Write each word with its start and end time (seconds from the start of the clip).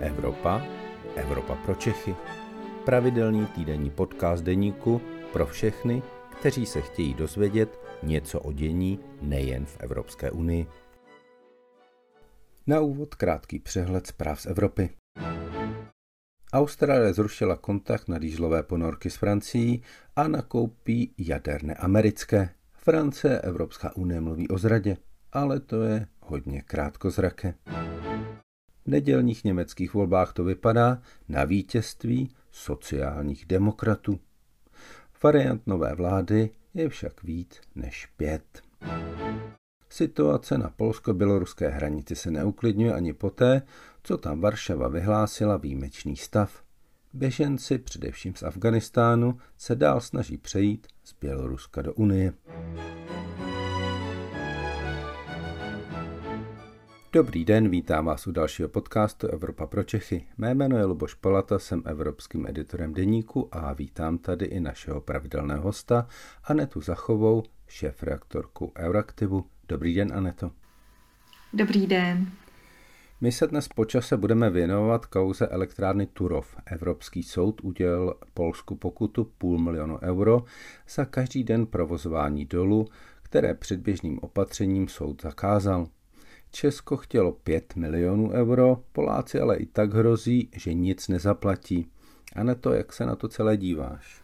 Evropa, 0.00 0.62
Evropa 1.16 1.54
pro 1.54 1.74
Čechy. 1.74 2.16
Pravidelný 2.84 3.46
týdenní 3.46 3.90
podcast 3.90 4.44
deníku 4.44 5.00
pro 5.32 5.46
všechny, 5.46 6.02
kteří 6.40 6.66
se 6.66 6.80
chtějí 6.80 7.14
dozvědět 7.14 7.80
něco 8.02 8.40
o 8.40 8.52
dění 8.52 8.98
nejen 9.22 9.66
v 9.66 9.76
Evropské 9.80 10.30
unii. 10.30 10.66
Na 12.66 12.80
úvod 12.80 13.14
krátký 13.14 13.58
přehled 13.58 14.06
zpráv 14.06 14.40
z 14.40 14.46
Evropy. 14.46 14.90
Austrálie 16.52 17.12
zrušila 17.12 17.56
kontakt 17.56 18.08
na 18.08 18.18
dýžlové 18.18 18.62
ponorky 18.62 19.10
s 19.10 19.16
Francií 19.16 19.82
a 20.16 20.28
nakoupí 20.28 21.14
jaderné 21.18 21.74
americké. 21.74 22.48
Francie, 22.72 23.40
Evropská 23.40 23.96
unie 23.96 24.20
mluví 24.20 24.48
o 24.48 24.58
zradě, 24.58 24.96
ale 25.32 25.60
to 25.60 25.82
je 25.82 26.06
hodně 26.20 26.62
krátkozraké. 26.62 27.54
V 28.86 28.86
nedělních 28.86 29.44
německých 29.44 29.94
volbách 29.94 30.32
to 30.32 30.44
vypadá 30.44 31.02
na 31.28 31.44
vítězství 31.44 32.30
sociálních 32.50 33.44
demokratů. 33.46 34.20
Variant 35.22 35.66
nové 35.66 35.94
vlády 35.94 36.50
je 36.74 36.88
však 36.88 37.22
víc 37.22 37.60
než 37.74 38.06
pět. 38.06 38.62
Situace 39.88 40.58
na 40.58 40.70
polsko-běloruské 40.76 41.68
hranici 41.68 42.16
se 42.16 42.30
neuklidňuje 42.30 42.94
ani 42.94 43.12
poté, 43.12 43.62
co 44.02 44.16
tam 44.16 44.40
Varšava 44.40 44.88
vyhlásila 44.88 45.56
výjimečný 45.56 46.16
stav. 46.16 46.62
Běženci, 47.12 47.78
především 47.78 48.34
z 48.34 48.42
Afganistánu, 48.42 49.38
se 49.56 49.74
dál 49.74 50.00
snaží 50.00 50.36
přejít 50.36 50.86
z 51.04 51.14
Běloruska 51.20 51.82
do 51.82 51.94
Unie. 51.94 52.32
Dobrý 57.12 57.44
den, 57.44 57.68
vítám 57.68 58.04
vás 58.04 58.26
u 58.26 58.32
dalšího 58.32 58.68
podcastu 58.68 59.26
Evropa 59.26 59.66
pro 59.66 59.82
Čechy. 59.82 60.26
Mé 60.38 60.54
jméno 60.54 60.78
je 60.78 60.84
Luboš 60.84 61.14
Palata, 61.14 61.58
jsem 61.58 61.82
evropským 61.86 62.46
editorem 62.46 62.94
deníku 62.94 63.48
a 63.52 63.72
vítám 63.72 64.18
tady 64.18 64.46
i 64.46 64.60
našeho 64.60 65.00
pravidelného 65.00 65.62
hosta 65.62 66.08
Anetu 66.44 66.80
Zachovou, 66.80 67.42
šéf-reaktorku 67.68 68.72
Euraktivu. 68.78 69.44
Dobrý 69.68 69.94
den, 69.94 70.12
Aneto. 70.14 70.50
Dobrý 71.52 71.86
den. 71.86 72.32
My 73.20 73.32
se 73.32 73.46
dnes 73.46 73.68
počase 73.68 74.16
budeme 74.16 74.50
věnovat 74.50 75.06
kauze 75.06 75.46
elektrárny 75.46 76.06
Turov. 76.06 76.56
Evropský 76.66 77.22
soud 77.22 77.60
udělal 77.64 78.14
Polsku 78.34 78.76
pokutu 78.76 79.24
půl 79.38 79.58
milionu 79.58 79.98
euro 80.02 80.44
za 80.88 81.04
každý 81.04 81.44
den 81.44 81.66
provozování 81.66 82.44
dolu, 82.44 82.86
které 83.22 83.54
předběžným 83.54 84.18
opatřením 84.18 84.88
soud 84.88 85.22
zakázal. 85.22 85.86
Česko 86.50 86.96
chtělo 86.96 87.32
5 87.32 87.76
milionů 87.76 88.30
euro, 88.30 88.82
Poláci 88.92 89.40
ale 89.40 89.56
i 89.56 89.66
tak 89.66 89.94
hrozí, 89.94 90.50
že 90.56 90.74
nic 90.74 91.08
nezaplatí. 91.08 91.86
A 92.36 92.42
na 92.42 92.54
to, 92.54 92.72
jak 92.72 92.92
se 92.92 93.06
na 93.06 93.16
to 93.16 93.28
celé 93.28 93.56
díváš? 93.56 94.19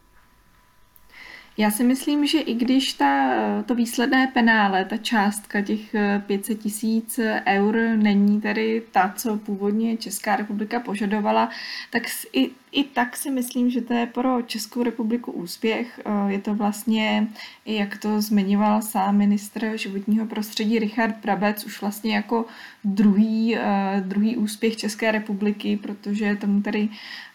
Já 1.58 1.70
si 1.70 1.84
myslím, 1.84 2.26
že 2.26 2.40
i 2.40 2.54
když 2.54 2.92
ta, 2.92 3.34
to 3.66 3.74
výsledné 3.74 4.26
penále, 4.26 4.84
ta 4.84 4.96
částka 4.96 5.60
těch 5.60 5.94
500 6.26 6.58
tisíc 6.58 7.20
eur 7.46 7.76
není 7.96 8.40
tady 8.40 8.82
ta, 8.90 9.12
co 9.16 9.36
původně 9.36 9.96
Česká 9.96 10.36
republika 10.36 10.80
požadovala, 10.80 11.50
tak 11.90 12.02
i 12.32 12.50
i 12.76 12.84
tak 12.84 13.16
si 13.16 13.30
myslím, 13.30 13.70
že 13.70 13.80
to 13.80 13.92
je 13.92 14.06
pro 14.06 14.42
Českou 14.42 14.82
republiku 14.82 15.32
úspěch. 15.32 16.00
Eh, 16.04 16.32
je 16.32 16.38
to 16.38 16.54
vlastně, 16.54 17.28
jak 17.66 17.98
to 17.98 18.20
zmiňoval 18.20 18.82
sám 18.82 19.16
ministr 19.16 19.76
životního 19.76 20.26
prostředí 20.26 20.78
Richard 20.78 21.14
Brabec, 21.22 21.64
už 21.64 21.80
vlastně 21.80 22.14
jako 22.14 22.44
druhý, 22.84 23.56
eh, 23.56 24.02
druhý 24.06 24.36
úspěch 24.36 24.76
České 24.76 25.12
republiky, 25.12 25.76
protože 25.76 26.36
tomu 26.36 26.62
tady 26.62 26.88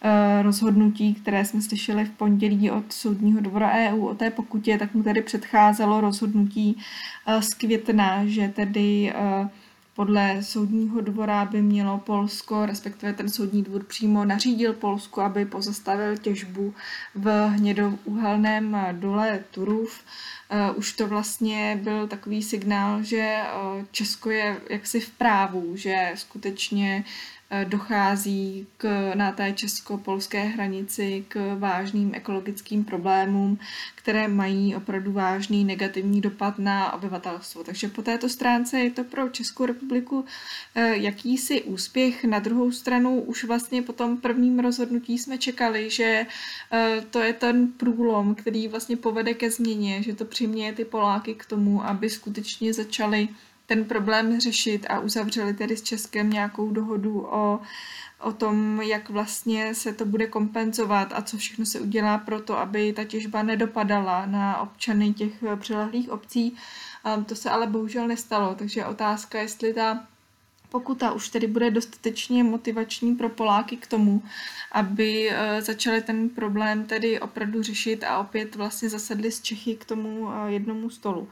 eh, 0.04 0.42
rozhodnutí, 0.42 1.14
které 1.14 1.46
jsme 1.46 1.62
slyšeli 1.62 2.06
v 2.06 2.12
pondělí 2.12 2.72
od 2.72 2.94
Soudního 2.94 3.42
dvora 3.42 3.72
EU 3.72 4.08
o 4.12 4.16
té 4.16 4.30
pokutě, 4.30 4.78
tak 4.78 4.94
mu 4.94 5.04
tady 5.04 5.22
předcházelo 5.22 6.02
rozhodnutí 6.02 6.78
z 7.40 7.54
května, 7.54 8.26
že 8.26 8.48
tedy 8.48 9.14
podle 9.96 10.44
soudního 10.44 11.02
dvora 11.02 11.46
by 11.46 11.62
mělo 11.62 11.98
Polsko, 11.98 12.66
respektive 12.66 13.14
ten 13.14 13.30
soudní 13.30 13.64
dvůr 13.64 13.84
přímo 13.84 14.26
nařídil 14.26 14.74
Polsku, 14.74 15.22
aby 15.22 15.46
pozastavil 15.46 16.18
těžbu 16.18 16.74
v 17.16 17.48
hnědouhelném 17.48 18.78
dole 18.92 19.44
Turův. 19.52 20.02
Eh, 20.50 20.72
už 20.72 20.94
to 20.94 21.08
vlastně 21.08 21.80
byl 21.84 22.08
takový 22.08 22.44
signál, 22.44 23.04
že 23.04 23.18
eh, 23.18 23.46
Česko 23.92 24.30
je 24.30 24.62
jaksi 24.70 25.00
v 25.00 25.10
právu, 25.10 25.72
že 25.76 26.12
skutečně 26.16 27.04
Eh, 27.04 27.41
dochází 27.64 28.68
k, 28.78 29.12
na 29.16 29.32
té 29.32 29.54
česko-polské 29.54 30.44
hranici 30.44 31.26
k 31.28 31.56
vážným 31.60 32.12
ekologickým 32.14 32.84
problémům, 32.84 33.60
které 33.96 34.28
mají 34.28 34.76
opravdu 34.76 35.12
vážný 35.12 35.64
negativní 35.64 36.22
dopad 36.22 36.60
na 36.60 36.94
obyvatelstvo. 36.94 37.64
Takže 37.64 37.88
po 37.88 38.02
této 38.02 38.30
stránce 38.30 38.80
je 38.80 38.92
to 38.92 39.04
pro 39.04 39.30
Českou 39.30 39.66
republiku 39.66 40.26
eh, 40.76 40.98
jakýsi 40.98 41.62
úspěch. 41.62 42.24
Na 42.24 42.40
druhou 42.40 42.72
stranu 42.72 43.22
už 43.22 43.44
vlastně 43.44 43.82
po 43.82 43.94
tom 43.94 44.18
prvním 44.18 44.60
rozhodnutí 44.60 45.18
jsme 45.18 45.38
čekali, 45.38 45.90
že 45.90 46.26
eh, 46.72 47.02
to 47.10 47.20
je 47.20 47.34
ten 47.34 47.68
průlom, 47.68 48.36
který 48.36 48.68
vlastně 48.68 48.98
povede 48.98 49.34
ke 49.34 49.52
změně, 49.52 50.04
že 50.04 50.16
to 50.16 50.26
přiměje 50.26 50.74
ty 50.74 50.86
Poláky 50.86 51.36
k 51.36 51.46
tomu, 51.46 51.86
aby 51.86 52.10
skutečně 52.10 52.74
začali 52.74 53.28
ten 53.72 53.86
problém 53.86 54.40
řešit 54.40 54.86
a 54.90 55.00
uzavřeli 55.00 55.54
tedy 55.54 55.78
s 55.78 55.82
Českem 55.82 56.30
nějakou 56.30 56.72
dohodu 56.72 57.28
o, 57.30 57.60
o 58.20 58.32
tom, 58.32 58.82
jak 58.82 59.10
vlastně 59.10 59.76
se 59.76 59.94
to 59.94 60.06
bude 60.06 60.28
kompenzovat 60.28 61.14
a 61.14 61.22
co 61.22 61.38
všechno 61.38 61.66
se 61.66 61.80
udělá 61.80 62.18
pro 62.18 62.42
to, 62.42 62.58
aby 62.58 62.94
ta 62.94 63.04
těžba 63.04 63.44
nedopadala 63.44 64.26
na 64.26 64.62
občany 64.62 65.14
těch 65.14 65.34
přilehlých 65.60 66.10
obcí. 66.10 66.56
To 67.26 67.36
se 67.36 67.50
ale 67.50 67.68
bohužel 67.68 68.08
nestalo, 68.08 68.56
takže 68.56 68.86
otázka, 68.86 69.42
jestli 69.42 69.74
ta 69.74 70.04
pokuta 70.70 71.12
už 71.12 71.30
tedy 71.30 71.48
bude 71.48 71.72
dostatečně 71.72 72.44
motivační 72.44 73.16
pro 73.16 73.30
Poláky 73.30 73.78
k 73.78 73.88
tomu, 73.88 74.24
aby 74.72 75.30
e, 75.32 75.62
začali 75.62 76.02
ten 76.02 76.30
problém 76.30 76.86
tedy 76.86 77.20
opravdu 77.20 77.64
řešit 77.64 78.04
a 78.04 78.20
opět 78.20 78.56
vlastně 78.56 78.90
zasedli 78.90 79.32
z 79.32 79.42
Čechy 79.42 79.76
k 79.76 79.86
tomu 79.86 80.30
e, 80.32 80.52
jednomu 80.52 80.90
stolu. 80.90 81.28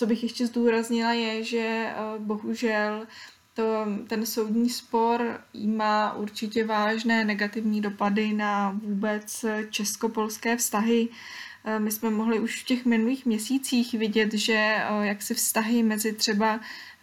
Co 0.00 0.06
bych 0.06 0.22
ještě 0.22 0.46
zdůraznila 0.46 1.12
je, 1.12 1.44
že 1.44 1.58
eh, 1.58 1.94
bohužel 2.18 3.06
to, 3.54 3.86
ten 4.06 4.26
soudní 4.26 4.70
spor 4.70 5.40
má 5.66 6.14
určitě 6.14 6.64
vážné 6.64 7.24
negativní 7.24 7.80
dopady 7.80 8.32
na 8.32 8.70
vůbec 8.70 9.44
česko-polské 9.70 10.56
vztahy. 10.56 11.08
Eh, 11.64 11.78
my 11.78 11.90
jsme 11.90 12.10
mohli 12.10 12.40
už 12.40 12.62
v 12.62 12.66
těch 12.66 12.84
minulých 12.84 13.26
měsících 13.26 13.94
vidět, 13.94 14.32
že 14.32 14.54
eh, 14.56 15.06
jak 15.06 15.22
si 15.22 15.34
vztahy 15.34 15.82
mezi 15.82 16.12
třeba 16.12 16.60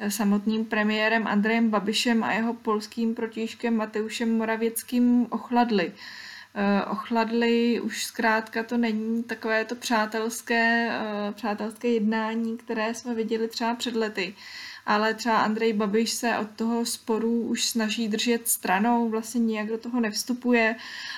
samotným 0.07 0.65
premiérem 0.65 1.27
Andrejem 1.27 1.69
Babišem 1.69 2.23
a 2.23 2.33
jeho 2.33 2.53
polským 2.53 3.15
protižkem 3.15 3.77
Mateušem 3.77 4.37
Moravěckým 4.37 5.27
ochladly. 5.29 5.93
Eh, 6.59 6.83
ochladli, 6.85 7.81
už 7.81 8.05
zkrátka 8.05 8.63
to 8.63 8.77
není 8.77 9.23
takové 9.23 9.65
to 9.65 9.75
přátelské, 9.75 10.89
eh, 10.91 11.31
přátelské 11.31 11.87
jednání, 11.87 12.57
které 12.57 12.93
jsme 12.93 13.13
viděli 13.15 13.47
třeba 13.47 13.75
před 13.75 13.95
lety 13.95 14.35
ale 14.87 15.13
třeba 15.13 15.37
Andrej 15.37 15.73
Babiš 15.73 16.11
se 16.11 16.37
od 16.37 16.47
toho 16.55 16.85
sporu 16.85 17.41
už 17.41 17.65
snaží 17.65 18.07
držet 18.07 18.47
stranou, 18.47 19.09
vlastně 19.09 19.39
nijak 19.39 19.67
do 19.67 19.77
toho 19.77 19.99
nevstupuje, 19.99 20.75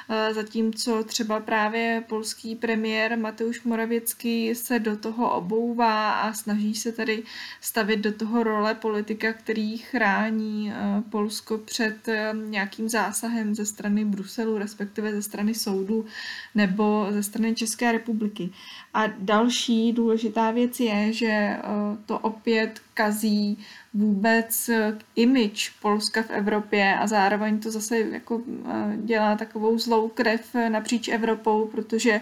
eh, 0.10 0.34
zatímco 0.34 1.04
třeba 1.04 1.40
právě 1.40 2.04
polský 2.10 2.56
premiér 2.56 3.18
Mateusz 3.18 3.64
Moravěcký 3.64 4.56
se 4.56 4.80
do 4.80 4.98
toho 4.98 5.36
obouvá 5.36 6.12
a 6.12 6.34
snaží 6.34 6.76
se 6.76 6.92
tady 6.92 7.24
stavit 7.62 8.00
do 8.00 8.14
toho 8.14 8.44
role 8.44 8.76
politika, 8.76 9.34
který 9.34 9.78
chrání 9.78 10.72
eh, 10.72 11.04
Polsko 11.10 11.58
před 11.58 12.08
eh, 12.08 12.34
nějakým 12.34 12.90
zásahem 12.90 13.56
ze 13.56 13.66
strany 13.66 14.06
Bruselu, 14.06 14.58
respektive 14.58 15.12
ze 15.12 15.22
strany 15.22 15.54
soudu 15.54 16.06
nebo 16.56 17.08
ze 17.10 17.24
strany 17.24 17.56
České 17.56 17.92
republiky. 17.92 18.50
A 18.94 19.08
další 19.08 19.94
důležitá 19.94 20.52
věc 20.52 20.80
je, 20.80 21.14
že 21.14 21.58
to 22.06 22.20
opět 22.20 22.82
kazí 23.00 23.58
vůbec 23.94 24.70
eh, 24.70 24.98
image 25.16 25.72
Polska 25.82 26.24
v 26.24 26.30
Evropě 26.30 26.96
a 27.00 27.08
zároveň 27.08 27.60
to 27.60 27.72
zase 27.72 28.00
jako 28.00 28.42
eh, 28.42 28.98
dělá 28.98 29.36
takovou 29.36 29.80
zlou 29.80 30.08
krev 30.10 30.56
eh, 30.56 30.70
napříč 30.70 31.08
Evropou, 31.08 31.66
protože 31.66 32.22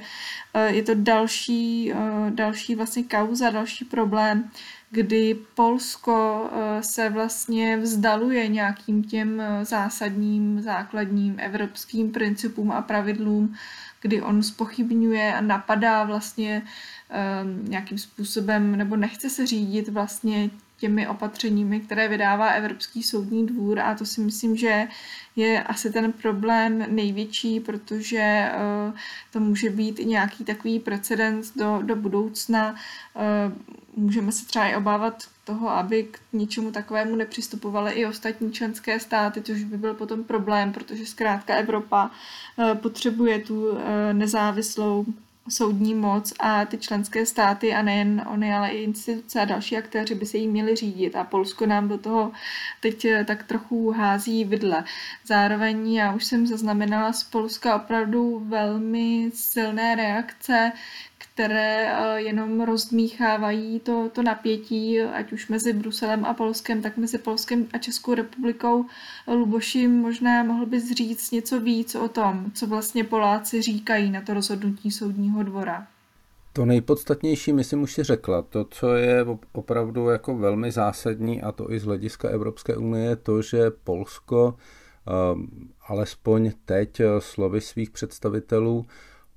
je 0.68 0.83
to 0.83 0.91
další, 0.95 1.94
další 2.29 2.75
vlastně 2.75 3.03
kauza, 3.03 3.50
další 3.50 3.85
problém, 3.85 4.50
kdy 4.89 5.38
Polsko 5.56 6.50
se 6.81 7.09
vlastně 7.09 7.77
vzdaluje 7.77 8.47
nějakým 8.47 9.03
těm 9.03 9.41
zásadním, 9.62 10.62
základním 10.62 11.35
evropským 11.39 12.12
principům 12.12 12.71
a 12.71 12.81
pravidlům, 12.81 13.56
kdy 14.01 14.21
on 14.21 14.44
spochybňuje 14.44 15.33
a 15.33 15.41
napadá 15.41 16.03
vlastně 16.03 16.63
nějakým 17.62 17.97
způsobem, 17.97 18.75
nebo 18.75 18.95
nechce 18.95 19.29
se 19.29 19.47
řídit 19.47 19.88
vlastně 19.88 20.50
těmi 20.77 21.07
opatřeními, 21.07 21.79
které 21.79 22.07
vydává 22.07 22.47
Evropský 22.47 23.03
soudní 23.03 23.47
dvůr 23.47 23.79
a 23.79 23.95
to 23.95 24.06
si 24.06 24.21
myslím, 24.21 24.57
že 24.57 24.88
je 25.35 25.63
asi 25.63 25.91
ten 25.91 26.12
problém 26.12 26.85
největší, 26.89 27.59
protože 27.59 28.19
eh, 28.19 28.94
to 29.33 29.39
může 29.39 29.69
být 29.69 30.00
nějaký 30.00 30.44
takový 30.44 30.79
precedens 30.79 31.51
do, 31.56 31.79
do 31.83 31.95
budoucna. 31.95 32.75
Eh, 33.15 33.51
můžeme 33.95 34.31
se 34.31 34.45
třeba 34.45 34.65
i 34.65 34.75
obávat 34.75 35.24
toho, 35.44 35.69
aby 35.69 36.03
k 36.03 36.19
něčemu 36.33 36.71
takovému 36.71 37.15
nepřistupovaly 37.15 37.91
i 37.91 38.06
ostatní 38.06 38.51
členské 38.51 39.00
státy, 39.00 39.41
což 39.41 39.63
by 39.63 39.77
byl 39.77 39.94
potom 39.94 40.24
problém, 40.24 40.74
protože 40.74 41.06
zkrátka 41.06 41.56
Evropa 41.56 42.12
eh, 42.59 42.75
potřebuje 42.75 43.39
tu 43.39 43.77
nezávislou 44.13 45.06
soudní 45.50 45.96
moc 45.96 46.34
a 46.40 46.66
ty 46.66 46.78
členské 46.78 47.26
státy 47.26 47.74
a 47.74 47.82
nejen 47.82 48.26
oni, 48.28 48.54
ale 48.54 48.70
i 48.70 48.84
instituce 48.84 49.42
a 49.42 49.46
další 49.46 49.78
aktéři 49.78 50.16
by 50.16 50.26
se 50.26 50.38
jí 50.38 50.48
měli 50.48 50.76
řídit 50.76 51.16
a 51.16 51.24
Polsko 51.24 51.66
nám 51.66 51.88
do 51.88 51.98
toho 51.98 52.32
teď 52.80 53.06
eh, 53.06 53.26
tak 53.26 53.44
trochu 53.44 53.92
hází 53.92 54.46
vidle. 54.46 54.84
Zároveň 55.26 55.94
já 55.94 56.14
už 56.14 56.26
jsem 56.26 56.48
zaznamenala 56.48 57.14
z 57.14 57.24
Polska 57.24 57.76
opravdu 57.76 58.40
velmi 58.48 59.32
silné 59.34 59.96
reakce, 59.96 60.72
které 61.18 61.92
eh, 61.92 62.22
jenom 62.22 62.62
rozdmíchávají 62.62 63.80
to, 63.80 64.10
to 64.14 64.24
napětí, 64.24 65.02
ať 65.02 65.31
už 65.31 65.48
mezi 65.48 65.74
Bruselem 65.74 66.25
a 66.25 66.34
Polskem, 66.34 66.81
tak 66.81 66.98
mezi 66.98 67.18
Polskem 67.18 67.68
a 67.74 67.78
Českou 67.78 68.14
republikou. 68.14 68.86
Luboši, 69.28 69.88
možná 69.88 70.44
mohl 70.44 70.66
bys 70.66 70.92
říct 70.92 71.31
něco 71.31 71.60
víc 71.60 71.96
o 71.96 72.08
tom, 72.08 72.52
co 72.54 72.68
vlastně 72.68 73.04
Poláci 73.04 73.62
říkají 73.62 74.12
na 74.12 74.22
to 74.22 74.34
rozhodnutí 74.34 74.92
soudního 74.92 75.44
dvora. 75.44 75.88
To 76.54 76.66
nejpodstatnější, 76.66 77.54
myslím, 77.54 77.81
už 77.81 77.94
si 77.94 78.04
řekla. 78.04 78.42
To, 78.42 78.66
co 78.66 78.96
je 78.96 79.25
opravdu 79.52 80.10
jako 80.10 80.38
velmi 80.38 80.72
zásadní, 80.72 81.42
a 81.42 81.52
to 81.52 81.72
i 81.72 81.80
z 81.80 81.84
hlediska 81.84 82.30
Evropské 82.30 82.78
unie, 82.78 83.06
je 83.06 83.16
to, 83.16 83.42
že 83.42 83.72
Polsko 83.84 84.56
um, 85.34 85.70
alespoň 85.88 86.52
teď 86.66 87.02
slovy 87.20 87.62
svých 87.62 87.90
představitelů 87.90 88.86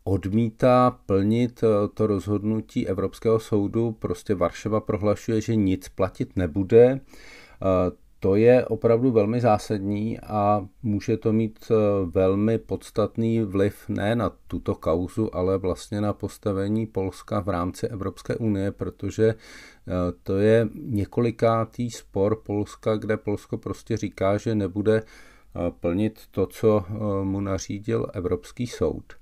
odmítá 0.05 0.99
plnit 1.07 1.63
eh, 1.63 1.89
to 1.95 2.07
rozhodnutí 2.07 2.89
Evropského 2.89 3.41
soudu. 3.41 3.93
Prostě 3.93 4.35
Varšava 4.35 4.81
prohlašuje, 4.81 5.41
že 5.41 5.57
nic 5.57 5.89
platit 5.89 6.37
nebude. 6.37 7.01
Eh, 7.01 7.91
to 8.23 8.35
je 8.35 8.65
opravdu 8.67 9.11
velmi 9.11 9.41
zásadní 9.41 10.21
a 10.21 10.67
může 10.83 11.17
to 11.17 11.33
mít 11.33 11.59
eh, 11.71 11.75
velmi 12.11 12.59
podstatný 12.59 13.41
vliv 13.41 13.89
ne 13.89 14.17
na 14.17 14.31
tuto 14.47 14.75
kauzu, 14.75 15.37
ale 15.37 15.59
vlastně 15.59 16.01
na 16.01 16.13
postavení 16.13 16.87
Polska 16.87 17.41
v 17.41 17.49
rámci 17.49 17.89
Evropské 17.89 18.37
unie, 18.37 18.73
protože 18.73 19.35
to 20.23 20.39
je 20.39 20.69
několikátý 20.75 21.91
spor 21.91 22.37
Polska, 22.37 22.97
kde 22.97 23.17
Polsko 23.17 23.59
prostě 23.59 23.97
říká, 23.97 24.37
že 24.37 24.55
nebude 24.55 25.03
plnit 25.81 26.21
to, 26.31 26.47
co 26.47 26.85
mu 27.23 27.41
nařídil 27.41 28.07
Evropský 28.15 28.67
soud. 28.67 29.15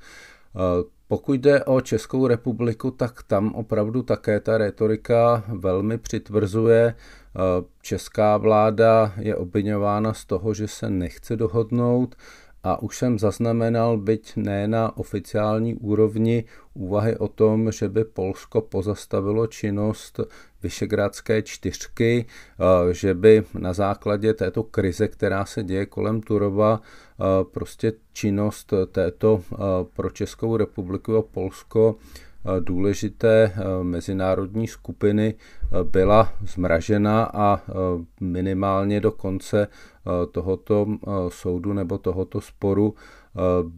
Pokud 1.08 1.32
jde 1.32 1.64
o 1.64 1.80
Českou 1.80 2.26
republiku, 2.26 2.90
tak 2.90 3.22
tam 3.22 3.54
opravdu 3.54 4.02
také 4.02 4.40
ta 4.40 4.58
retorika 4.58 5.44
velmi 5.48 5.98
přitvrzuje. 5.98 6.94
Česká 7.82 8.36
vláda 8.36 9.12
je 9.18 9.36
obvinována 9.36 10.14
z 10.14 10.24
toho, 10.24 10.54
že 10.54 10.68
se 10.68 10.90
nechce 10.90 11.36
dohodnout 11.36 12.16
a 12.68 12.82
už 12.82 12.98
jsem 12.98 13.18
zaznamenal, 13.18 13.96
byť 13.96 14.36
ne 14.36 14.68
na 14.68 14.96
oficiální 14.96 15.74
úrovni, 15.74 16.44
úvahy 16.74 17.16
o 17.16 17.28
tom, 17.28 17.72
že 17.72 17.88
by 17.88 18.04
Polsko 18.04 18.60
pozastavilo 18.60 19.46
činnost 19.46 20.20
Vyšegrádské 20.62 21.42
čtyřky, 21.42 22.26
že 22.92 23.14
by 23.14 23.44
na 23.58 23.72
základě 23.72 24.34
této 24.34 24.62
krize, 24.62 25.08
která 25.08 25.44
se 25.44 25.62
děje 25.62 25.86
kolem 25.86 26.20
Turova, 26.20 26.80
prostě 27.42 27.92
činnost 28.12 28.72
této 28.92 29.42
pro 29.96 30.10
Českou 30.10 30.56
republiku 30.56 31.16
a 31.16 31.22
Polsko 31.22 31.96
důležité 32.60 33.52
mezinárodní 33.82 34.66
skupiny 34.66 35.34
byla 35.82 36.32
zmražena 36.40 37.30
a 37.34 37.60
minimálně 38.20 39.00
do 39.00 39.12
konce 39.12 39.68
tohoto 40.32 40.86
soudu 41.28 41.72
nebo 41.72 41.98
tohoto 41.98 42.40
sporu 42.40 42.94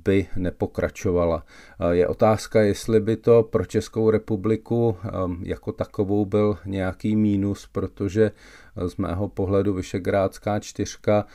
by 0.04 0.26
nepokračovala. 0.36 1.44
Je 1.90 2.06
otázka, 2.06 2.60
jestli 2.60 3.00
by 3.00 3.16
to 3.16 3.42
pro 3.42 3.64
Českou 3.64 4.10
republiku 4.10 4.96
jako 5.42 5.72
takovou 5.72 6.24
byl 6.24 6.58
nějaký 6.64 7.16
mínus, 7.16 7.68
protože 7.72 8.30
z 8.86 8.96
mého 8.96 9.28
pohledu 9.28 9.74
Vyšegrádská 9.74 10.60
čtyřka 10.60 11.26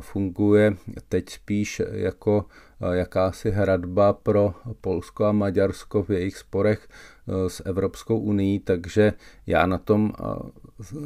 funguje 0.00 0.76
teď 1.08 1.28
spíš 1.28 1.82
jako 1.90 2.44
jakási 2.92 3.50
hradba 3.50 4.12
pro 4.12 4.54
Polsko 4.80 5.24
a 5.24 5.32
Maďarsko 5.32 6.02
v 6.02 6.10
jejich 6.10 6.36
sporech 6.36 6.88
s 7.48 7.62
Evropskou 7.66 8.18
unii, 8.18 8.60
takže 8.60 9.12
já 9.46 9.66
na 9.66 9.78
tom 9.78 10.12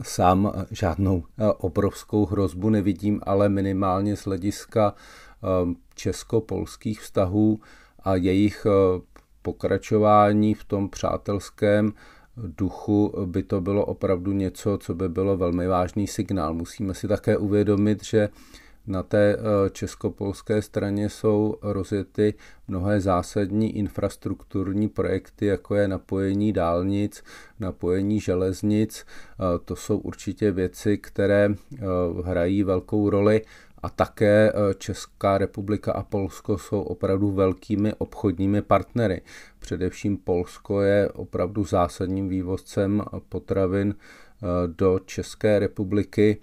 sám 0.03 0.53
žádnou 0.71 1.25
obrovskou 1.59 2.27
hrozbu 2.27 2.71
nevidím, 2.71 3.21
ale 3.23 3.49
minimálně 3.49 4.17
z 4.17 4.25
hlediska 4.25 4.95
česko-polských 5.95 7.01
vztahů 7.01 7.61
a 8.03 8.15
jejich 8.15 8.67
pokračování 9.43 10.55
v 10.55 10.65
tom 10.65 10.89
přátelském 10.89 11.93
duchu 12.37 13.15
by 13.27 13.43
to 13.43 13.61
bylo 13.61 13.85
opravdu 13.85 14.33
něco, 14.33 14.79
co 14.79 14.95
by 14.95 15.09
bylo 15.09 15.37
velmi 15.37 15.67
vážný 15.67 16.07
signál. 16.07 16.55
Musíme 16.55 16.95
si 16.95 17.09
také 17.09 17.37
uvědomit, 17.37 18.05
že 18.05 18.29
na 18.87 19.03
té 19.03 19.37
eh, 19.37 19.71
českopolské 19.71 20.63
straně 20.63 21.09
jsou 21.09 21.57
rozjety 21.63 22.35
mnohé 22.69 23.01
zásadní 23.01 23.77
infrastrukturní 23.77 24.89
projekty, 24.89 25.47
jako 25.47 25.75
je 25.75 25.89
napojení 25.89 26.53
dálnic, 26.53 27.25
napojení 27.61 28.21
železnic. 28.21 29.05
Eh, 29.07 29.59
to 29.65 29.77
jsou 29.77 29.99
určitě 29.99 30.51
věci, 30.51 30.99
které 30.99 31.49
eh, 31.51 31.79
hrají 32.25 32.63
velkou 32.63 33.11
roli 33.11 33.43
a 33.85 33.89
také 33.89 34.53
Česká 34.79 35.39
republika 35.39 35.93
a 35.93 36.03
Polsko 36.03 36.59
jsou 36.59 36.81
opravdu 36.83 37.31
velkými 37.31 37.95
obchodními 37.95 38.63
partnery. 38.63 39.23
Především 39.59 40.17
Polsko 40.17 40.81
je 40.81 41.09
opravdu 41.09 41.65
zásadním 41.65 42.29
vývozcem 42.29 43.03
potravin 43.29 43.95
do 44.67 44.99
České 45.05 45.59
republiky 45.59 46.39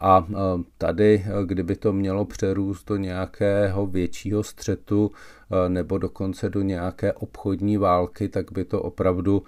a 0.00 0.26
e, 0.30 0.34
tady, 0.78 1.24
e, 1.26 1.46
kdyby 1.46 1.76
to 1.76 1.92
mělo 1.92 2.24
přerůst 2.24 2.88
do 2.88 2.96
nějakého 2.96 3.86
většího 3.86 4.42
střetu 4.42 5.10
e, 5.10 5.68
nebo 5.68 5.98
dokonce 5.98 6.48
do 6.48 6.62
nějaké 6.62 7.12
obchodní 7.12 7.76
války, 7.76 8.28
tak 8.28 8.52
by 8.52 8.64
to 8.64 8.82
opravdu 8.82 9.42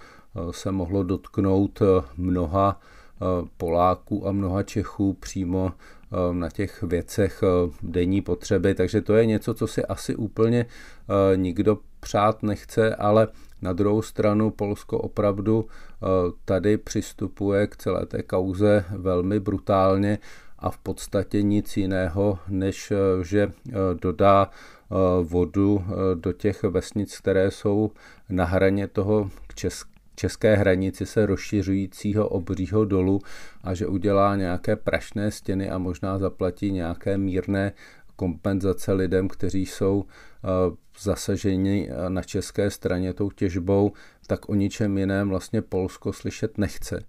se 0.50 0.72
mohlo 0.72 1.02
dotknout 1.02 1.82
mnoha 2.16 2.80
Poláků 3.56 4.28
a 4.28 4.32
mnoha 4.32 4.62
Čechů 4.62 5.12
přímo 5.12 5.72
na 6.32 6.50
těch 6.50 6.82
věcech 6.82 7.42
denní 7.82 8.22
potřeby. 8.22 8.74
Takže 8.74 9.00
to 9.00 9.14
je 9.14 9.26
něco, 9.26 9.54
co 9.54 9.66
si 9.66 9.84
asi 9.84 10.16
úplně 10.16 10.66
nikdo 11.36 11.78
přát 12.06 12.42
nechce, 12.42 12.94
ale 12.94 13.28
na 13.62 13.72
druhou 13.72 14.02
stranu 14.02 14.50
Polsko 14.50 14.98
opravdu 14.98 15.66
tady 16.44 16.78
přistupuje 16.78 17.66
k 17.66 17.76
celé 17.76 18.06
té 18.06 18.22
kauze 18.22 18.84
velmi 18.90 19.40
brutálně 19.40 20.18
a 20.58 20.70
v 20.70 20.78
podstatě 20.78 21.42
nic 21.42 21.76
jiného, 21.76 22.38
než 22.48 22.90
eh, 22.90 23.24
že 23.24 23.42
eh, 23.42 23.72
dodá 24.02 24.50
eh, 24.50 24.94
vodu 25.22 25.84
do 26.14 26.32
těch 26.32 26.62
vesnic, 26.62 27.18
které 27.18 27.50
jsou 27.50 27.90
na 28.28 28.44
hraně 28.44 28.88
toho 28.88 29.30
česk 29.54 29.88
české 30.18 30.56
hranici 30.56 31.06
se 31.06 31.26
rozšiřujícího 31.26 32.28
obřího 32.28 32.84
dolu 32.84 33.20
a 33.62 33.74
že 33.74 33.86
udělá 33.86 34.36
nějaké 34.36 34.76
prašné 34.76 35.30
stěny 35.30 35.70
a 35.70 35.78
možná 35.78 36.18
zaplatí 36.18 36.72
nějaké 36.72 37.18
mírné 37.18 37.72
kompenzace 38.16 38.92
lidem, 38.92 39.28
kteří 39.28 39.66
jsou 39.66 40.04
zasaženi 41.00 41.90
na 42.08 42.22
české 42.22 42.70
straně 42.70 43.12
tou 43.12 43.30
těžbou, 43.30 43.92
tak 44.26 44.48
o 44.48 44.54
ničem 44.54 44.98
jiném 44.98 45.28
vlastně 45.28 45.62
Polsko 45.62 46.12
slyšet 46.12 46.58
nechce. 46.58 47.00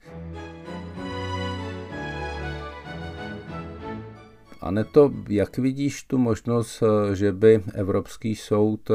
to, 4.84 5.14
jak 5.30 5.58
vidíš 5.58 6.04
tu 6.04 6.18
možnost, 6.18 6.84
eh, 6.84 7.16
že 7.16 7.32
by 7.32 7.64
Evropský 7.74 8.36
soud 8.36 8.92
eh, 8.92 8.94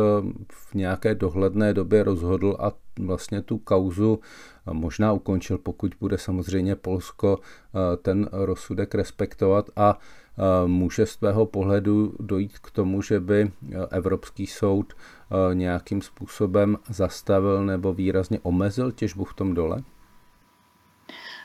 v 0.51 0.75
nějaké 0.75 1.15
dohledné 1.15 1.75
době 1.75 2.03
rozhodl 2.03 2.57
a 2.61 2.73
vlastně 2.99 3.43
tu 3.43 3.59
kauzu 3.59 4.21
eh, 4.21 4.73
možná 4.73 5.13
ukončil, 5.13 5.59
pokud 5.59 5.95
bude 6.01 6.19
samozřejmě 6.19 6.77
Polsko 6.77 7.39
ten 8.03 8.29
rozsudek 8.33 8.95
respektovat 8.95 9.71
a 9.77 9.99
může 10.67 11.07
z 11.07 11.17
tvého 11.17 11.47
pohledu 11.47 12.15
dojít 12.21 12.59
k 12.59 12.71
tomu, 12.71 13.03
že 13.03 13.21
by 13.21 13.53
Evropský 13.91 14.47
soud 14.47 14.93
nějakým 15.53 16.03
způsobem 16.03 16.79
zastavil 16.89 17.67
nebo 17.67 17.93
výrazně 17.95 18.41
omezil 18.43 18.93
těžbu 18.93 19.25
v 19.25 19.35
tom 19.35 19.55
dole? 19.55 19.83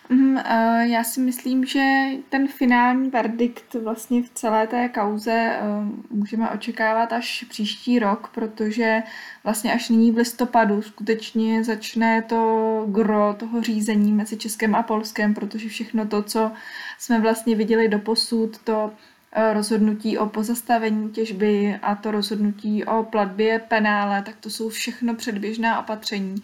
Mm, 0.10 0.38
eh, 0.38 0.88
já 0.88 1.04
si 1.04 1.20
myslím, 1.20 1.66
že 1.66 2.06
ten 2.30 2.48
finální 2.48 3.10
verdikt 3.10 3.74
vlastně 3.74 4.24
v 4.24 4.30
celé 4.30 4.68
té 4.68 4.90
kauze 4.90 5.32
eh, 5.32 5.62
můžeme 6.10 6.50
očekávat 6.50 7.14
až 7.14 7.46
příští 7.50 8.00
rok, 8.00 8.30
protože 8.34 9.04
vlastně 9.44 9.74
až 9.74 9.90
nyní 9.90 10.12
v 10.12 10.18
listopadu 10.18 10.82
skutečně 10.82 11.64
začne 11.64 12.22
to 12.22 12.86
gro 12.90 13.36
toho 13.40 13.62
řízení 13.62 14.14
mezi 14.14 14.38
Českem 14.38 14.76
a 14.76 14.84
Polskem, 14.84 15.34
protože 15.34 15.70
všechno 15.70 16.08
to, 16.08 16.24
co 16.24 16.52
jsme 17.00 17.20
vlastně 17.20 17.56
viděli 17.56 17.88
do 17.88 18.00
posud, 18.00 18.58
to 18.58 18.92
eh, 19.32 19.54
rozhodnutí 19.54 20.18
o 20.18 20.26
pozastavení 20.26 21.10
těžby 21.10 21.80
a 21.82 21.96
to 21.96 22.12
rozhodnutí 22.12 22.86
o 22.86 23.04
platbě 23.04 23.60
penále, 23.60 24.22
tak 24.22 24.36
to 24.36 24.50
jsou 24.50 24.70
všechno 24.70 25.16
předběžná 25.16 25.80
opatření, 25.80 26.36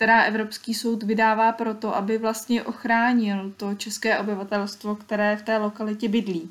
která 0.00 0.22
Evropský 0.22 0.74
soud 0.74 1.02
vydává 1.02 1.52
proto, 1.52 1.96
aby 1.96 2.18
vlastně 2.18 2.62
ochránil 2.62 3.52
to 3.56 3.74
české 3.74 4.18
obyvatelstvo, 4.18 4.96
které 4.96 5.36
v 5.36 5.42
té 5.42 5.58
lokalitě 5.58 6.08
bydlí. 6.08 6.50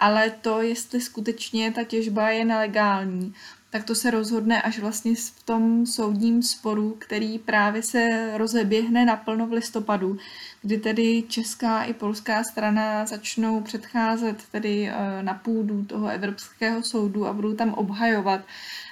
Ale 0.00 0.30
to, 0.30 0.62
jestli 0.62 1.00
skutečně 1.00 1.72
ta 1.72 1.84
těžba 1.84 2.30
je 2.30 2.44
nelegální, 2.44 3.34
tak 3.70 3.84
to 3.84 3.94
se 3.94 4.10
rozhodne 4.10 4.62
až 4.62 4.78
vlastně 4.78 5.14
v 5.14 5.42
tom 5.42 5.86
soudním 5.86 6.42
sporu, 6.42 6.96
který 6.98 7.38
právě 7.38 7.82
se 7.82 8.32
rozeběhne 8.38 9.04
naplno 9.04 9.46
v 9.46 9.52
listopadu, 9.52 10.18
kdy 10.62 10.78
tedy 10.78 11.24
česká 11.28 11.82
i 11.82 11.94
polská 11.94 12.44
strana 12.44 13.06
začnou 13.06 13.60
předcházet 13.60 14.42
tedy 14.52 14.88
eh, 14.88 15.22
na 15.22 15.34
půdu 15.34 15.84
toho 15.84 16.08
Evropského 16.08 16.82
soudu 16.82 17.26
a 17.26 17.32
budou 17.32 17.54
tam 17.54 17.74
obhajovat 17.74 18.40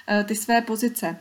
eh, 0.07 0.23
ty 0.23 0.35
své 0.35 0.61
pozice. 0.61 1.17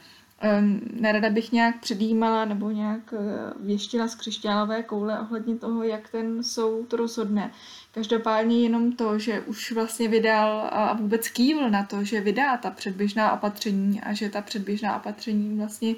Nerada 0.92 1.30
bych 1.30 1.52
nějak 1.52 1.80
předjímala 1.80 2.44
nebo 2.44 2.70
nějak 2.70 3.12
uh, 3.12 3.66
věštila 3.66 4.08
z 4.08 4.14
křišťálové 4.14 4.82
koule 4.82 5.20
ohledně 5.20 5.56
toho, 5.56 5.82
jak 5.82 6.08
ten 6.08 6.42
soud 6.42 6.92
rozhodne. 6.92 7.50
Každopádně 7.92 8.62
jenom 8.62 8.92
to, 8.92 9.18
že 9.18 9.40
už 9.40 9.72
vlastně 9.72 10.08
vydal 10.08 10.68
a 10.72 10.92
vůbec 10.92 11.28
kývl 11.28 11.70
na 11.70 11.84
to, 11.84 12.04
že 12.04 12.20
vydá 12.20 12.56
ta 12.56 12.70
předběžná 12.70 13.32
opatření 13.32 14.00
a 14.00 14.12
že 14.12 14.28
ta 14.28 14.40
předběžná 14.42 14.96
opatření 14.96 15.58
vlastně 15.58 15.94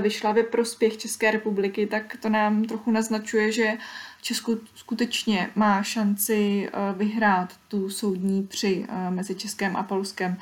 vyšla 0.00 0.32
ve 0.32 0.42
prospěch 0.42 0.96
České 0.96 1.30
republiky, 1.30 1.86
tak 1.86 2.16
to 2.20 2.28
nám 2.28 2.64
trochu 2.64 2.90
naznačuje, 2.90 3.52
že 3.52 3.72
Česko 4.22 4.56
skutečně 4.74 5.50
má 5.54 5.82
šanci 5.82 6.70
vyhrát 6.96 7.54
tu 7.68 7.90
soudní 7.90 8.46
při 8.46 8.86
mezi 9.10 9.34
Českém 9.34 9.76
a 9.76 9.82
Polskem. 9.82 10.36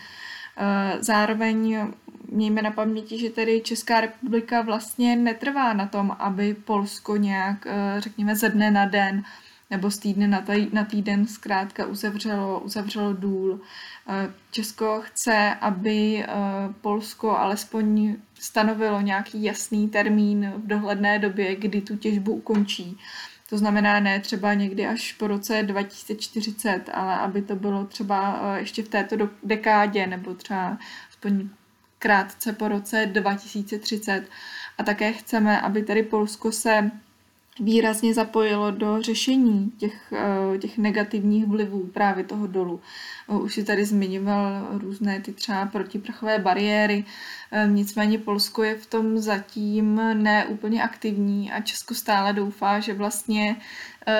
Zároveň 1.00 1.79
mějme 2.31 2.62
na 2.62 2.71
paměti, 2.71 3.19
že 3.19 3.31
tedy 3.31 3.61
Česká 3.61 4.00
republika 4.00 4.62
vlastně 4.62 5.17
netrvá 5.17 5.73
na 5.73 5.87
tom, 5.87 6.17
aby 6.19 6.55
Polsko 6.55 7.17
nějak, 7.17 7.67
eh, 7.67 8.00
řekněme, 8.00 8.37
ze 8.37 8.49
dne 8.49 8.71
na 8.71 8.85
den 8.85 9.23
nebo 9.71 9.90
z 9.90 9.99
týdne 9.99 10.43
na, 10.73 10.85
týden 10.85 11.26
zkrátka 11.26 11.87
uzavřelo, 11.87 12.61
uzavřelo 12.61 13.12
důl. 13.12 13.61
Eh, 14.09 14.33
Česko 14.50 15.00
chce, 15.05 15.55
aby 15.61 16.25
eh, 16.25 16.29
Polsko 16.81 17.38
alespoň 17.38 18.17
stanovilo 18.35 19.00
nějaký 19.00 19.43
jasný 19.43 19.88
termín 19.88 20.52
v 20.57 20.67
dohledné 20.67 21.19
době, 21.19 21.57
kdy 21.57 21.81
tu 21.81 21.97
těžbu 21.97 22.33
ukončí. 22.33 22.99
To 23.50 23.59
znamená 23.59 24.00
ne 24.00 24.21
třeba 24.21 24.54
někdy 24.54 24.87
až 24.87 25.12
po 25.12 25.26
roce 25.26 25.62
2040, 25.62 26.80
ale 26.92 27.14
aby 27.14 27.42
to 27.42 27.57
bylo 27.57 27.85
třeba 27.85 28.40
ještě 28.57 28.83
v 28.83 28.88
této 28.88 29.16
dekádě 29.42 30.07
nebo 30.07 30.35
třeba 30.35 30.78
aspoň 31.11 31.49
krátce 31.99 32.52
po 32.52 32.69
roce 32.69 33.07
2030. 33.07 34.25
A 34.78 34.83
také 34.83 35.12
chceme, 35.12 35.61
aby 35.61 35.83
tady 35.83 36.02
Polsko 36.02 36.52
se 36.52 36.90
výrazně 37.61 38.14
zapojilo 38.14 38.71
do 38.71 39.02
řešení 39.02 39.73
těch, 39.76 40.12
eh, 40.12 40.59
těch 40.59 40.79
negativních 40.79 41.47
vlivů 41.47 41.87
právě 41.87 42.25
toho 42.25 42.47
dolu. 42.47 42.81
Eh, 43.29 43.33
už 43.33 43.55
si 43.55 43.64
tady 43.64 43.85
zmiňoval 43.85 44.69
různé 44.73 45.21
ty 45.21 45.33
třeba 45.33 45.67
protiprachové 45.67 46.38
bariéry, 46.38 47.05
eh, 47.52 47.69
nicméně 47.71 48.19
Polsko 48.19 48.62
je 48.62 48.75
v 48.75 48.87
tom 48.87 49.19
zatím 49.19 50.00
neúplně 50.14 50.83
aktivní 50.83 51.52
a 51.52 51.61
Česko 51.61 51.95
stále 51.95 52.33
doufá, 52.33 52.81
že 52.81 52.95
vlastně 52.95 53.57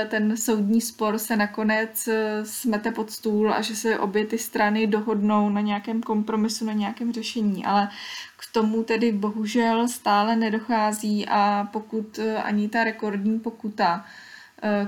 ten 0.09 0.37
soudní 0.37 0.81
spor 0.81 1.19
se 1.19 1.37
nakonec 1.37 2.09
smete 2.45 2.91
pod 2.91 3.11
stůl 3.11 3.55
a 3.55 3.61
že 3.61 3.77
se 3.77 3.99
obě 3.99 4.27
ty 4.27 4.39
strany 4.39 4.87
dohodnou 4.87 5.51
na 5.51 5.61
nějakém 5.61 6.03
kompromisu, 6.03 6.65
na 6.65 6.73
nějakém 6.73 7.13
řešení. 7.13 7.65
Ale 7.65 7.89
k 8.37 8.53
tomu 8.53 8.83
tedy 8.85 9.13
bohužel 9.13 9.89
stále 9.89 10.37
nedochází 10.37 11.27
a 11.29 11.69
pokud 11.73 12.19
eh, 12.19 12.37
ani 12.37 12.69
ta 12.69 12.85
rekordní 12.85 13.41
pokuta, 13.41 14.05
eh, 14.07 14.30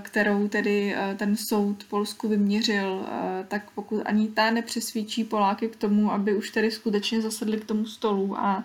kterou 0.03 0.49
tedy 0.49 0.95
eh, 0.97 1.15
ten 1.19 1.37
soud 1.37 1.85
Polsku 1.85 2.29
vyměřil, 2.29 3.07
tak 3.49 3.71
pokud 3.71 4.03
ani 4.05 4.29
ta 4.29 4.51
nepřesvědčí 4.51 5.25
Poláky 5.25 5.69
k 5.69 5.77
tomu, 5.77 6.13
aby 6.13 6.35
už 6.35 6.51
tedy 6.51 6.71
skutečně 6.71 7.21
zasedli 7.21 7.61
k 7.61 7.65
tomu 7.65 7.87
stolu 7.87 8.39
a 8.39 8.65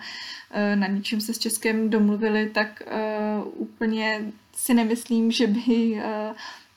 na 0.76 0.88
ničem 0.88 1.22
se 1.22 1.34
s 1.34 1.40
Českem 1.40 1.90
domluvili, 1.90 2.50
tak 2.50 2.82
úplně 3.54 4.22
si 4.56 4.74
nemyslím, 4.74 5.32
že 5.32 5.48
by 5.48 6.02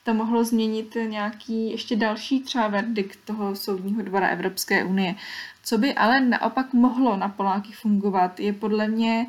to 0.03 0.13
mohlo 0.13 0.43
změnit 0.43 0.97
nějaký 1.07 1.71
ještě 1.71 1.95
další 1.95 2.41
třeba 2.41 2.67
verdikt 2.67 3.19
toho 3.25 3.55
soudního 3.55 4.01
dvora 4.01 4.27
Evropské 4.27 4.83
unie. 4.83 5.15
Co 5.63 5.77
by 5.77 5.93
ale 5.93 6.19
naopak 6.19 6.73
mohlo 6.73 7.17
na 7.17 7.29
Poláky 7.29 7.71
fungovat, 7.71 8.39
je 8.39 8.53
podle 8.53 8.87
mě 8.87 9.27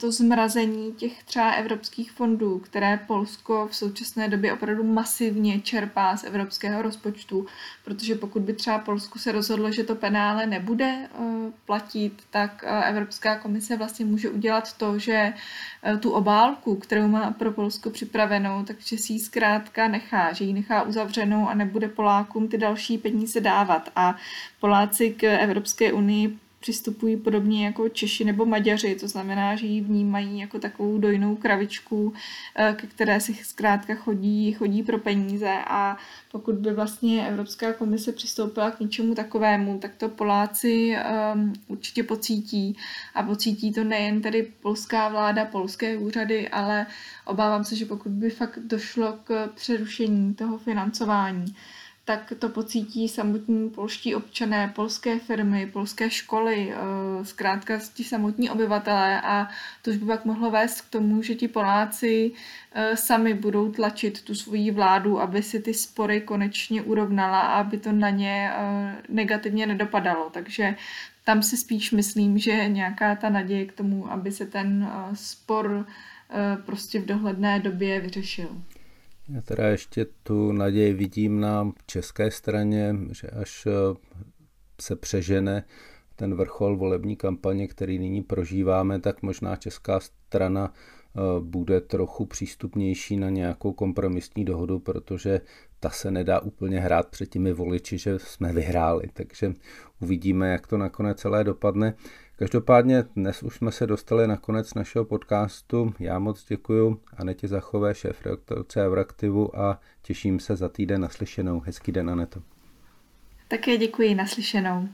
to 0.00 0.12
zmrazení 0.12 0.92
těch 0.92 1.24
třeba 1.24 1.50
evropských 1.50 2.12
fondů, 2.12 2.58
které 2.58 3.00
Polsko 3.06 3.68
v 3.70 3.76
současné 3.76 4.28
době 4.28 4.52
opravdu 4.52 4.84
masivně 4.84 5.60
čerpá 5.60 6.16
z 6.16 6.24
evropského 6.24 6.82
rozpočtu, 6.82 7.46
protože 7.84 8.14
pokud 8.14 8.42
by 8.42 8.52
třeba 8.52 8.78
Polsku 8.78 9.18
se 9.18 9.32
rozhodlo, 9.32 9.72
že 9.72 9.84
to 9.84 9.94
penále 9.94 10.46
nebude 10.46 10.84
eh, 10.84 11.08
platit, 11.64 12.12
tak 12.30 12.64
eh, 12.66 12.88
Evropská 12.88 13.38
komise 13.38 13.76
vlastně 13.76 14.04
může 14.04 14.30
udělat 14.30 14.72
to, 14.72 14.98
že 14.98 15.32
eh, 15.82 15.96
tu 15.96 16.10
obálku, 16.10 16.76
kterou 16.76 17.08
má 17.08 17.30
pro 17.30 17.52
Polsko 17.52 17.90
připravenou, 17.90 18.64
takže 18.64 18.98
si 18.98 19.12
ji 19.12 19.20
zkrátka 19.20 19.88
nechá, 19.88 20.32
že 20.32 20.44
ji 20.44 20.52
nechá 20.52 20.82
uzavřenou 20.82 21.48
a 21.48 21.54
nebude 21.54 21.88
Polákům 21.88 22.48
ty 22.48 22.58
další 22.58 22.98
peníze 22.98 23.40
dávat. 23.40 23.90
A 23.96 24.16
Poláci 24.60 25.10
k 25.10 25.22
Evropské 25.46 25.92
unii 25.92 26.38
přistupují 26.66 27.16
podobně 27.16 27.66
jako 27.66 27.88
Češi 27.88 28.24
nebo 28.24 28.46
Maďaři, 28.46 28.94
to 28.94 29.08
znamená, 29.08 29.56
že 29.56 29.66
ji 29.66 29.80
vnímají 29.80 30.38
jako 30.38 30.58
takovou 30.58 30.98
dojnou 30.98 31.36
kravičku, 31.36 32.12
eh, 32.56 32.74
ke 32.78 32.86
které 32.86 33.20
si 33.20 33.34
zkrátka 33.34 33.94
chodí, 33.94 34.52
chodí 34.52 34.82
pro 34.82 34.98
peníze. 34.98 35.52
A 35.66 35.96
pokud 36.32 36.54
by 36.54 36.72
vlastně 36.72 37.28
Evropská 37.28 37.72
komise 37.72 38.12
přistoupila 38.12 38.70
k 38.70 38.80
něčemu 38.80 39.14
takovému, 39.14 39.78
tak 39.78 39.94
to 39.94 40.08
Poláci 40.08 40.96
um, 41.34 41.52
určitě 41.68 42.02
pocítí. 42.02 42.76
A 43.14 43.22
pocítí 43.22 43.72
to 43.72 43.84
nejen 43.84 44.22
tedy 44.22 44.52
polská 44.62 45.08
vláda, 45.08 45.44
polské 45.44 45.98
úřady, 45.98 46.48
ale 46.48 46.86
obávám 47.24 47.64
se, 47.64 47.76
že 47.76 47.86
pokud 47.86 48.12
by 48.12 48.30
fakt 48.30 48.58
došlo 48.58 49.18
k 49.24 49.48
přerušení 49.54 50.34
toho 50.34 50.58
financování, 50.58 51.54
tak 52.06 52.32
to 52.38 52.48
pocítí 52.48 53.08
samotní 53.08 53.70
polští 53.70 54.14
občané, 54.14 54.72
polské 54.74 55.18
firmy, 55.18 55.66
polské 55.66 56.10
školy, 56.10 56.72
eh, 56.72 57.24
zkrátka 57.24 57.78
ti 57.94 58.04
samotní 58.04 58.50
obyvatelé 58.50 59.20
a 59.20 59.48
to 59.82 59.90
už 59.90 59.96
by 59.96 60.06
pak 60.06 60.24
mohlo 60.24 60.50
vést 60.50 60.80
k 60.80 60.90
tomu, 60.90 61.22
že 61.22 61.34
ti 61.34 61.48
Poláci 61.48 62.32
eh, 62.72 62.96
sami 62.96 63.34
budou 63.34 63.72
tlačit 63.72 64.22
tu 64.22 64.34
svoji 64.34 64.70
vládu, 64.70 65.20
aby 65.20 65.42
si 65.42 65.60
ty 65.60 65.74
spory 65.74 66.20
konečně 66.20 66.82
urovnala 66.82 67.40
a 67.40 67.60
aby 67.60 67.78
to 67.78 67.92
na 67.92 68.10
ně 68.10 68.50
eh, 68.52 68.96
negativně 69.08 69.66
nedopadalo. 69.66 70.30
Takže 70.30 70.76
tam 71.24 71.42
si 71.42 71.56
spíš 71.56 71.90
myslím, 71.90 72.38
že 72.38 72.68
nějaká 72.68 73.14
ta 73.14 73.28
naděje 73.28 73.66
k 73.66 73.72
tomu, 73.72 74.12
aby 74.12 74.32
se 74.32 74.46
ten 74.46 74.90
spor 75.14 75.86
prostě 76.66 77.00
v 77.00 77.06
dohledné 77.06 77.60
době 77.60 78.00
vyřešil. 78.00 78.62
Já 79.28 79.40
teda 79.40 79.68
ještě 79.68 80.06
tu 80.22 80.52
naději 80.52 80.92
vidím 80.92 81.40
na 81.40 81.72
české 81.86 82.30
straně, 82.30 82.96
že 83.12 83.28
až 83.28 83.66
eh, 83.66 83.70
se 84.80 84.96
přežene 84.96 85.64
ten 86.16 86.34
vrchol 86.34 86.76
volební 86.76 87.16
kampaně, 87.16 87.68
který 87.68 87.98
nyní 87.98 88.22
prožíváme, 88.22 89.00
tak 89.00 89.22
možná 89.22 89.56
česká 89.56 90.00
strana 90.00 90.72
eh, 90.72 91.20
bude 91.40 91.80
trochu 91.80 92.26
přístupnější 92.26 93.16
na 93.16 93.30
nějakou 93.30 93.72
kompromisní 93.72 94.44
dohodu, 94.44 94.78
protože 94.78 95.40
ta 95.80 95.90
se 95.90 96.10
nedá 96.10 96.40
úplně 96.40 96.80
hrát 96.80 97.08
před 97.08 97.26
těmi 97.26 97.52
voliči, 97.52 97.98
že 97.98 98.18
jsme 98.18 98.52
vyhráli. 98.52 99.08
Takže 99.12 99.54
uvidíme, 100.00 100.48
jak 100.48 100.66
to 100.66 100.78
nakonec 100.78 101.18
celé 101.18 101.44
dopadne. 101.44 101.94
Každopádně 102.38 103.04
dnes 103.16 103.42
už 103.42 103.56
jsme 103.56 103.72
se 103.72 103.86
dostali 103.86 104.26
na 104.26 104.36
konec 104.36 104.74
našeho 104.74 105.04
podcastu. 105.04 105.94
Já 105.98 106.18
moc 106.18 106.44
děkuji 106.44 107.00
Anetě 107.16 107.48
Zachové, 107.48 107.94
šéf 107.94 108.26
redaktorce 108.26 108.86
Euraktivu 108.86 109.60
a 109.60 109.80
těším 110.02 110.40
se 110.40 110.56
za 110.56 110.68
týden 110.68 111.00
naslyšenou. 111.00 111.60
Hezký 111.60 111.92
den, 111.92 112.10
Aneto. 112.10 112.42
Také 113.48 113.76
děkuji, 113.76 114.14
naslyšenou. 114.14 114.88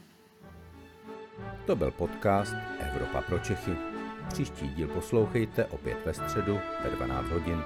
To 1.67 1.77
byl 1.77 1.91
podcast 1.91 2.55
Evropa 2.81 3.23
pro 3.23 3.39
Čechy. 3.39 3.73
Příští 4.29 4.69
díl 4.69 4.89
poslouchejte 4.89 5.65
opět 5.65 5.99
ve 6.07 6.15
středu 6.15 6.59
ve 6.85 6.91
12 6.91 7.29
hodin. 7.29 7.63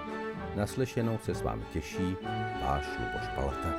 Naslyšenou 0.57 1.19
se 1.19 1.35
s 1.35 1.43
vámi 1.43 1.63
těší 1.73 2.17
váš 2.63 2.87
Luboš 2.99 3.29
Palata. 3.35 3.75